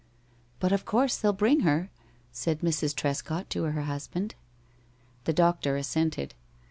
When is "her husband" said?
3.65-4.33